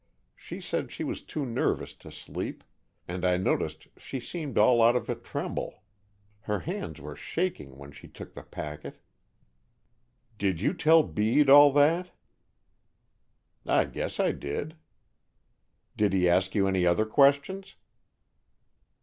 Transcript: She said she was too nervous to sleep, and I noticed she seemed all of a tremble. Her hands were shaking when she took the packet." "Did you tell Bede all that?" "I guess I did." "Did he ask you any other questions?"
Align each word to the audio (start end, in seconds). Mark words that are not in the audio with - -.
She 0.35 0.59
said 0.61 0.89
she 0.91 1.03
was 1.03 1.21
too 1.21 1.45
nervous 1.45 1.93
to 1.97 2.11
sleep, 2.11 2.63
and 3.07 3.23
I 3.23 3.37
noticed 3.37 3.87
she 3.99 4.19
seemed 4.19 4.57
all 4.57 4.81
of 4.81 5.07
a 5.11 5.13
tremble. 5.13 5.83
Her 6.39 6.61
hands 6.61 6.99
were 6.99 7.15
shaking 7.15 7.77
when 7.77 7.91
she 7.91 8.07
took 8.07 8.33
the 8.33 8.41
packet." 8.41 8.99
"Did 10.39 10.59
you 10.59 10.73
tell 10.73 11.03
Bede 11.03 11.51
all 11.51 11.71
that?" 11.73 12.09
"I 13.63 13.85
guess 13.85 14.19
I 14.19 14.31
did." 14.31 14.75
"Did 15.95 16.13
he 16.13 16.27
ask 16.27 16.55
you 16.55 16.67
any 16.67 16.83
other 16.83 17.05
questions?" 17.05 17.75